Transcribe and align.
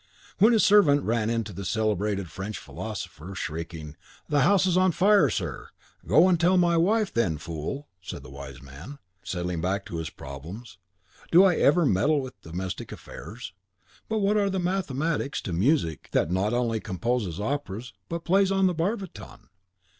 When 0.39 0.53
his 0.53 0.65
servant 0.65 1.03
ran 1.03 1.43
to 1.43 1.53
the 1.53 1.63
celebrated 1.63 2.27
French 2.31 2.57
philosopher, 2.57 3.35
shrieking, 3.35 3.95
"The 4.27 4.41
house 4.41 4.65
is 4.65 4.75
on 4.75 4.93
fire, 4.93 5.29
sir!" 5.29 5.67
"Go 6.07 6.27
and 6.27 6.39
tell 6.39 6.57
my 6.57 6.75
wife 6.75 7.13
then, 7.13 7.37
fool!" 7.37 7.87
said 8.01 8.23
the 8.23 8.31
wise 8.31 8.63
man, 8.63 8.97
settling 9.21 9.61
back 9.61 9.85
to 9.85 9.97
his 9.97 10.09
problems; 10.09 10.79
"do 11.31 11.43
I 11.43 11.55
ever 11.57 11.85
meddle 11.85 12.19
with 12.19 12.41
domestic 12.41 12.91
affairs?" 12.91 13.53
But 14.09 14.21
what 14.21 14.37
are 14.37 14.49
mathematics 14.49 15.39
to 15.41 15.53
music 15.53 15.59
music, 15.59 16.09
that 16.13 16.31
not 16.31 16.51
only 16.51 16.79
composes 16.79 17.39
operas, 17.39 17.93
but 18.09 18.25
plays 18.25 18.51
on 18.51 18.65
the 18.65 18.73
barbiton? 18.73 19.49